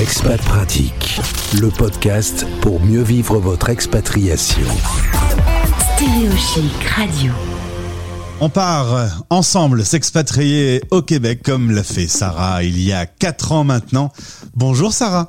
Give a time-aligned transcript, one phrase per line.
[0.00, 1.20] Expat Pratique,
[1.60, 4.66] le podcast pour mieux vivre votre expatriation.
[5.96, 7.32] Stéréo Chic Radio.
[8.40, 13.64] On part ensemble s'expatrier au Québec comme l'a fait Sarah il y a 4 ans
[13.64, 14.10] maintenant.
[14.56, 15.28] Bonjour Sarah.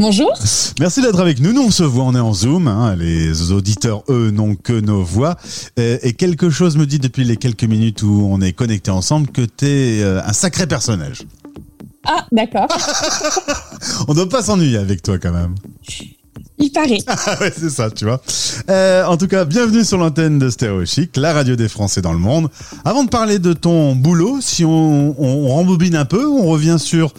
[0.00, 0.32] Bonjour.
[0.80, 1.52] Merci d'être avec nous.
[1.52, 2.66] Nous, on se voit, on est en Zoom.
[2.66, 2.96] hein.
[2.96, 5.36] Les auditeurs, eux, n'ont que nos voix.
[5.78, 9.28] Euh, Et quelque chose me dit depuis les quelques minutes où on est connectés ensemble
[9.28, 11.22] que tu es un sacré personnage.
[12.06, 12.68] Ah, d'accord.
[14.08, 15.54] On ne doit pas s'ennuyer avec toi quand même.
[16.58, 16.98] Il paraît.
[17.06, 18.20] Ah ouais, c'est ça, tu vois.
[18.70, 22.12] Euh, en tout cas, bienvenue sur l'antenne de Stéréo Chic, la radio des Français dans
[22.12, 22.48] le monde.
[22.84, 26.76] Avant de parler de ton boulot, si on, on, on rembobine un peu, on revient
[26.78, 27.12] sur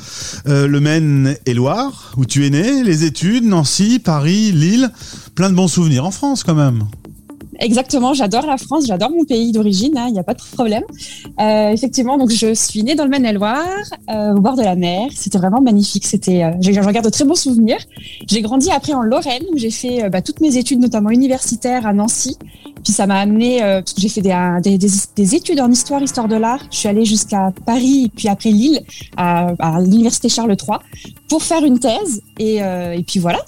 [0.48, 4.92] euh, le Maine et Loire, où tu es né, les études, Nancy, Paris, Lille,
[5.36, 6.84] plein de bons souvenirs en France quand même.
[7.59, 10.84] Exactement, j'adore la France, j'adore mon pays d'origine, il n'y a pas de problème.
[11.40, 13.66] Euh, effectivement, donc je suis née dans le Maine-et-Loire,
[14.09, 15.09] euh, au bord de la mer.
[15.14, 16.05] C'était vraiment magnifique.
[16.05, 17.80] C'était, euh, garde de très bons souvenirs.
[18.28, 21.86] J'ai grandi après en Lorraine, où j'ai fait euh, bah, toutes mes études, notamment universitaires
[21.88, 22.38] à Nancy.
[22.83, 26.59] Puis ça m'a amené, parce que j'ai fait des, études en histoire, histoire de l'art.
[26.72, 28.81] Je suis allée jusqu'à Paris, puis après Lille,
[29.17, 30.78] à, l'université Charles III,
[31.28, 32.22] pour faire une thèse.
[32.38, 32.61] Et,
[33.08, 33.39] puis voilà,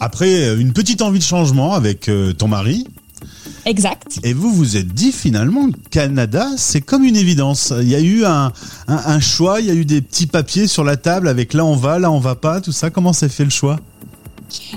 [0.00, 2.88] Après, une petite envie de changement avec ton mari.
[3.70, 4.18] Exact.
[4.22, 7.72] Et vous vous êtes dit finalement, le Canada, c'est comme une évidence.
[7.80, 8.52] Il y a eu un,
[8.88, 11.64] un, un choix, il y a eu des petits papiers sur la table avec là
[11.64, 12.90] on va, là on va pas, tout ça.
[12.90, 13.78] Comment s'est fait le choix?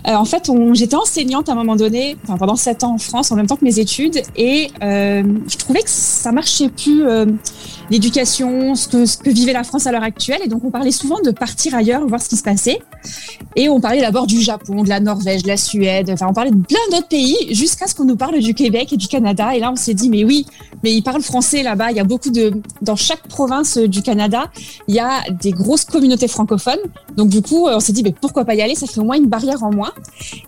[0.07, 3.31] Euh, en fait, j'étais enseignante à un moment donné, enfin, pendant sept ans en France,
[3.31, 7.25] en même temps que mes études, et euh, je trouvais que ça marchait plus euh,
[7.89, 11.31] l'éducation, ce que, vivait la France à l'heure actuelle, et donc on parlait souvent de
[11.31, 12.79] partir ailleurs, voir ce qui se passait,
[13.55, 16.51] et on parlait d'abord du Japon, de la Norvège, de la Suède, enfin on parlait
[16.51, 19.59] de plein d'autres pays, jusqu'à ce qu'on nous parle du Québec et du Canada, et
[19.59, 20.45] là on s'est dit mais oui,
[20.83, 24.51] mais ils parlent français là-bas, il y a beaucoup de, dans chaque province du Canada,
[24.87, 26.79] il y a des grosses communautés francophones,
[27.15, 28.75] donc du coup, euh, on s'est dit, mais pourquoi pas y aller?
[28.75, 29.91] Ça fait au moins une barrière en moins.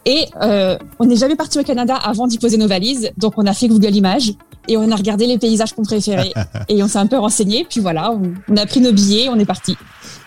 [0.05, 3.11] Et euh, on n'est jamais parti au Canada avant d'y poser nos valises.
[3.17, 4.33] Donc on a fait Google Images
[4.67, 6.31] et on a regardé les paysages qu'on préférait.
[6.69, 7.65] et on s'est un peu renseigné.
[7.69, 9.77] Puis voilà, on, on a pris nos billets, on est parti.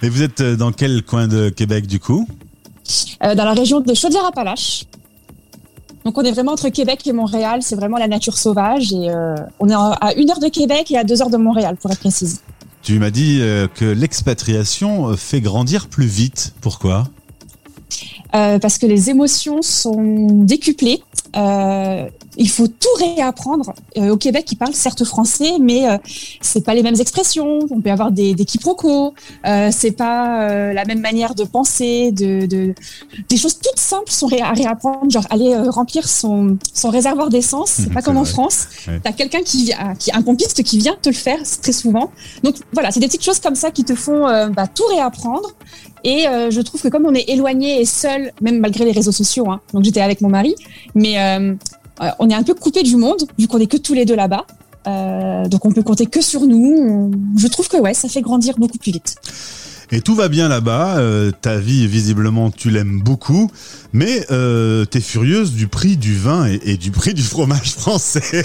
[0.02, 2.26] Et vous êtes euh, dans quel coin de Québec du coup?
[3.22, 4.84] Euh, dans la région de Chaudière-Appalaches.
[6.04, 7.60] Donc on est vraiment entre Québec et Montréal.
[7.62, 8.92] C'est vraiment la nature sauvage.
[8.92, 11.76] Et euh, on est à une heure de Québec et à deux heures de Montréal,
[11.80, 12.40] pour être précise.
[12.82, 13.40] Tu m'as dit
[13.74, 16.54] que l'expatriation fait grandir plus vite.
[16.62, 17.08] Pourquoi?
[18.34, 21.02] Euh, parce que les émotions sont décuplées.
[21.36, 23.72] Euh, il faut tout réapprendre.
[23.96, 25.98] Euh, au Québec, ils parlent certes français, mais euh,
[26.40, 27.58] c'est pas les mêmes expressions.
[27.70, 29.14] On peut avoir des, des quiproquos.
[29.46, 32.12] Euh, c'est pas euh, la même manière de penser.
[32.12, 32.74] De, de
[33.28, 35.10] des choses toutes simples sont ré- à réapprendre.
[35.10, 37.70] Genre aller euh, remplir son son réservoir d'essence.
[37.70, 38.24] C'est Mhm, pas comme en.
[38.24, 38.66] France.
[38.86, 39.00] Ouais.
[39.02, 42.10] T'as quelqu'un qui vient, qui un pompiste qui vient te le faire très souvent.
[42.44, 45.50] Donc voilà, c'est des petites choses comme ça qui te font bah, tout réapprendre.
[46.04, 49.12] Et euh, je trouve que comme on est éloigné et seul, même malgré les réseaux
[49.12, 50.54] sociaux, hein, donc j'étais avec mon mari,
[50.94, 51.54] mais euh,
[52.02, 54.16] euh, on est un peu coupé du monde vu qu'on est que tous les deux
[54.16, 54.46] là-bas.
[54.86, 56.74] Euh, donc on peut compter que sur nous.
[56.78, 59.16] On- Je trouve que ouais, ça fait grandir beaucoup plus vite.
[59.90, 60.98] Et tout va bien là-bas.
[60.98, 63.50] euh, ta vie, visiblement, tu l'aimes beaucoup.
[63.92, 68.44] Mais euh, t'es furieuse du prix du vin et, et du prix du fromage français.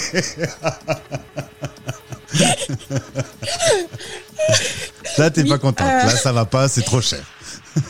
[5.18, 5.86] Là, t'es Oui, pas contente.
[5.86, 7.20] Là, ça va pas, c'est trop cher.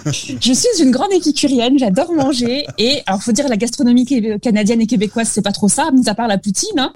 [0.06, 2.66] Je suis une grande épicurienne, j'adore manger.
[2.78, 4.06] Et alors, faut dire, la gastronomie
[4.40, 6.78] canadienne et québécoise, c'est pas trop ça, mis à part la poutine.
[6.78, 6.92] hein.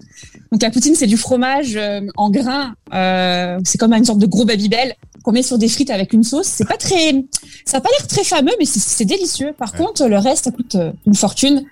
[0.53, 2.75] Donc, la poutine, c'est du fromage euh, en grains.
[2.95, 6.23] Euh, c'est comme une sorte de gros babybel qu'on met sur des frites avec une
[6.25, 6.47] sauce.
[6.47, 7.25] C'est pas très,
[7.65, 9.53] ça a pas l'air très fameux, mais c'est- délicieux.
[9.57, 9.79] Par Ouais.
[9.79, 11.65] contre, le reste, ça coûte euh, une fortune.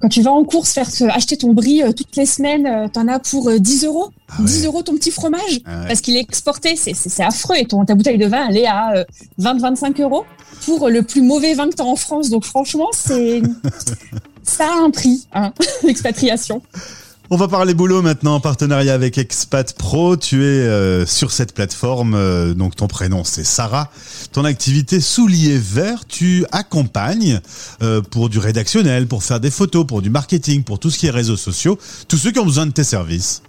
[0.00, 2.88] Quand tu vas en course faire te- acheter ton brie euh, toutes les semaines, euh,
[2.88, 4.08] t'en as pour euh, 10 euros.
[4.28, 4.46] Ah ouais.
[4.46, 5.86] 10 euros ton petit fromage Ah ouais.
[5.88, 6.76] parce qu'il est exporté.
[6.76, 7.56] C'est- affreux.
[7.56, 9.04] Et ton, ta bouteille de vin, elle est à euh,
[9.38, 10.24] 20-25 euros
[10.64, 12.30] pour le plus mauvais vin que tu as en France.
[12.30, 13.42] Donc franchement, c'est
[14.42, 15.52] ça a un prix, hein,
[15.84, 16.62] l'expatriation.
[17.34, 20.18] On va parler boulot maintenant en partenariat avec Expat Pro.
[20.18, 23.90] Tu es euh, sur cette plateforme, euh, donc ton prénom c'est Sarah.
[24.32, 27.40] Ton activité soulier vert, tu accompagnes
[27.80, 31.06] euh, pour du rédactionnel, pour faire des photos, pour du marketing, pour tout ce qui
[31.06, 33.42] est réseaux sociaux, tous ceux qui ont besoin de tes services.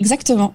[0.00, 0.52] Exactement.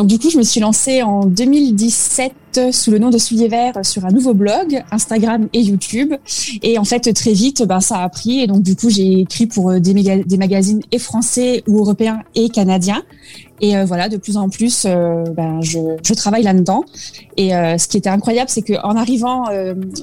[0.00, 3.84] Donc du coup, je me suis lancée en 2017 sous le nom de Souliers Verts
[3.84, 6.14] sur un nouveau blog, Instagram et YouTube.
[6.62, 8.40] Et en fait, très vite, ben, ça a pris.
[8.40, 9.92] Et donc du coup, j'ai écrit pour euh, des,
[10.38, 13.02] magazines et français ou européens et canadiens.
[13.60, 16.84] Et euh, voilà, de plus en plus, euh, ben, je, je travaille là-dedans.
[17.36, 19.46] Et euh, ce qui était incroyable, c'est qu'en arrivant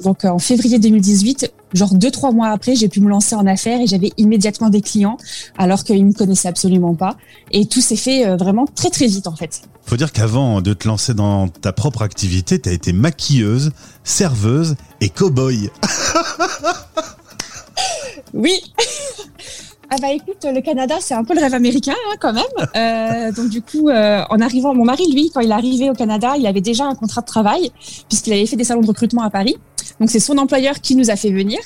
[0.03, 3.81] donc en février 2018, genre deux trois mois après, j'ai pu me lancer en affaires
[3.81, 5.17] et j'avais immédiatement des clients,
[5.57, 7.17] alors qu'ils me connaissaient absolument pas.
[7.51, 9.61] Et tout s'est fait vraiment très très vite en fait.
[9.83, 13.71] Faut dire qu'avant de te lancer dans ta propre activité, tu as été maquilleuse,
[14.03, 15.69] serveuse et cow-boy.
[18.33, 18.61] oui.
[19.89, 22.43] Ah bah écoute, le Canada, c'est un peu le rêve américain hein, quand même.
[22.75, 25.93] Euh, donc du coup, euh, en arrivant, mon mari, lui, quand il est arrivé au
[25.93, 27.71] Canada, il avait déjà un contrat de travail
[28.09, 29.55] puisqu'il avait fait des salons de recrutement à Paris.
[29.99, 31.59] Donc c'est son employeur qui nous a fait venir.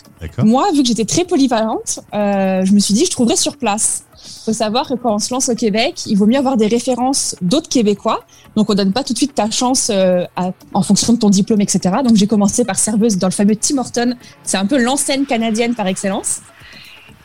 [0.43, 4.03] Moi, vu que j'étais très polyvalente, euh, je me suis dit, je trouverais sur place.
[4.23, 6.67] Il faut savoir que quand on se lance au Québec, il vaut mieux avoir des
[6.67, 8.23] références d'autres Québécois.
[8.55, 11.29] Donc on donne pas tout de suite ta chance euh, à, en fonction de ton
[11.29, 11.95] diplôme, etc.
[12.05, 14.13] Donc j'ai commencé par serveuse dans le fameux Tim Horton.
[14.43, 16.41] C'est un peu l'enseigne canadienne par excellence.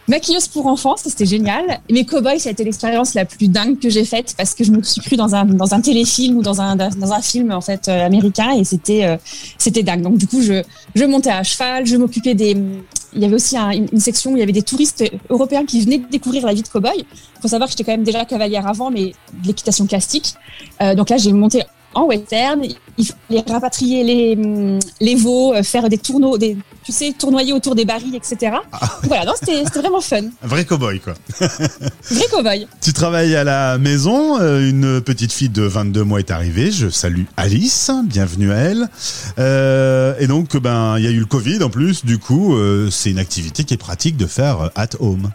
[0.09, 1.81] Maquilleuse pour enfants, ça c'était génial.
[1.91, 4.71] Mais Cowboy, ça a été l'expérience la plus dingue que j'ai faite parce que je
[4.71, 8.65] me suis cru dans un téléfilm ou dans un film en fait euh, américain et
[8.65, 9.17] c'était euh,
[9.59, 10.03] c'était dingue.
[10.03, 12.57] Donc du coup, je montais à cheval, je m'occupais des
[13.17, 16.03] il y avait aussi une, section où il y avait des touristes européens qui venaient
[16.11, 16.99] découvrir la vie de cowboy.
[16.99, 20.35] Il faut savoir que j'étais quand même déjà cavalière avant, mais de l'équitation classique.
[20.83, 21.63] Euh, donc là, j'ai monté
[21.95, 22.63] en western.
[22.99, 26.37] Il fallait rapatrier les, les veaux, faire des tourneaux,
[26.87, 28.59] tu sais, tournoyer autour des barils, etc.
[28.71, 28.79] Ah.
[29.03, 30.23] Voilà, c'était vraiment fun.
[30.41, 31.15] Un vrai cowboy, quoi.
[31.41, 32.69] vrai cowboy.
[32.81, 34.41] Tu travailles à la maison.
[34.41, 36.71] Euh, une petite fille de 22 mois est arrivée.
[36.71, 37.91] Je salue Alice.
[38.05, 38.89] Bienvenue à elle.
[39.41, 42.05] Euh, et donc, ben, il y a eu le Covid en plus.
[42.05, 42.57] Du coup,
[42.93, 45.33] c'est une activité qui est pratique de faire at home.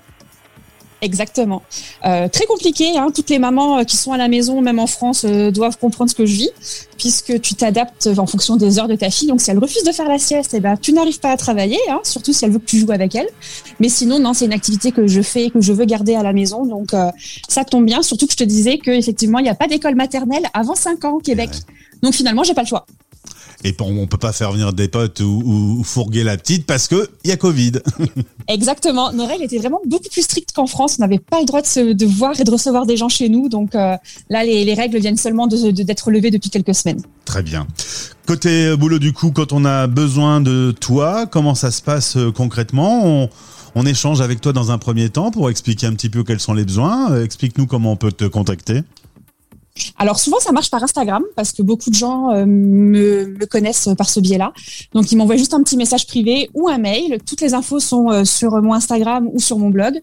[1.02, 1.64] Exactement.
[2.06, 2.96] Euh, très compliqué.
[2.96, 3.08] Hein.
[3.14, 6.12] Toutes les mamans euh, qui sont à la maison, même en France, euh, doivent comprendre
[6.12, 6.52] ce que je vis,
[6.96, 9.28] puisque tu t'adaptes en fonction des heures de ta fille.
[9.28, 11.80] Donc, si elle refuse de faire la sieste, eh ben, tu n'arrives pas à travailler,
[11.90, 13.28] hein, surtout si elle veut que tu joues avec elle.
[13.80, 16.34] Mais sinon, non, c'est une activité que je fais, que je veux garder à la
[16.34, 16.66] maison.
[16.68, 16.92] Donc,
[17.48, 18.04] ça tombe bien.
[18.04, 21.14] Surtout que je te disais qu'effectivement, il n'y a pas d'école maternelle avant 5 ans
[21.14, 21.50] au Québec.
[22.04, 22.86] Donc, finalement, j'ai pas le choix
[23.64, 27.30] et on peut pas faire venir des potes ou, fourguer la petite parce que il
[27.30, 27.74] y a Covid.
[28.48, 29.12] Exactement.
[29.14, 30.96] Nos règles étaient vraiment beaucoup plus strictes qu'en France.
[31.00, 33.50] On n'avait pas le droit de, de, voir et de recevoir des gens chez nous.
[33.50, 33.96] Donc euh,
[34.30, 37.02] là, les, règles viennent seulement d'être de, d'être levées depuis quelques semaines.
[37.26, 37.68] Très bien.
[38.26, 42.18] Côté euh, boulot du coup, quand on a besoin de toi, comment ça se passe
[42.18, 43.06] euh, concrètement?
[43.06, 43.30] On,
[43.76, 46.54] on échange avec toi dans un premier temps pour expliquer un petit peu quels sont
[46.54, 47.22] les besoins.
[47.22, 48.82] Explique-nous comment on peut te contacter.
[49.98, 54.10] Alors souvent ça marche par Instagram parce que beaucoup de gens euh, me, connaissent par
[54.10, 54.54] ce biais-là.
[54.94, 57.20] Donc ils m'envoient juste un petit message privé ou un mail.
[57.26, 60.00] Toutes les infos sont euh, sur mon Instagram ou sur mon blog.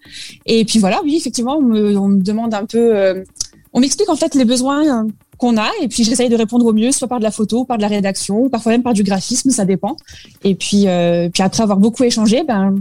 [0.46, 3.24] Et puis voilà, oui effectivement on me, demande un peu, euh,
[3.72, 5.06] on m'explique en fait les besoins
[5.38, 7.76] qu'on a et puis j'essaye de répondre au mieux, soit par de la photo, par
[7.76, 9.96] de la rédaction, ou parfois même par du graphisme, ça dépend.
[10.42, 10.86] Et puis
[11.32, 12.74] puis après avoir beaucoup échangé, ben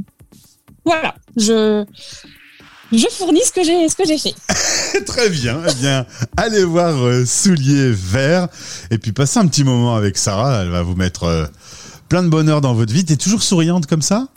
[0.86, 1.86] voilà, je
[2.92, 4.34] je fournis ce que j'ai ce que j'ai fait.
[5.06, 5.60] Très bien.
[5.70, 6.06] Eh bien,
[6.36, 8.48] allez voir euh, Souliers Verts
[8.92, 10.62] et puis passez un petit moment avec Sarah.
[10.62, 11.46] Elle va vous mettre euh,
[12.10, 13.06] plein de bonheur dans votre vie.
[13.06, 14.28] T'es toujours souriante comme ça?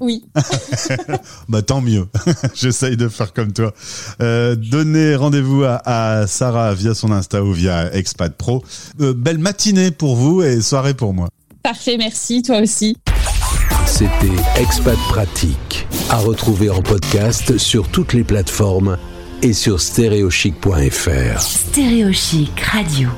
[0.00, 0.24] Oui.
[1.48, 2.06] bah tant mieux.
[2.54, 3.72] J'essaye de faire comme toi.
[4.20, 8.62] Euh, donnez rendez-vous à, Sarah via son Insta ou via Expat Pro.
[8.98, 11.28] belle matinée pour vous et soirée pour moi.
[11.62, 12.42] Parfait, merci.
[12.42, 12.96] Toi aussi.
[13.86, 18.96] C'était Expat Pratique, à retrouver en podcast sur toutes les plateformes
[19.42, 21.40] et sur stéréochic.fr.
[21.40, 23.08] Stéréochic Radio.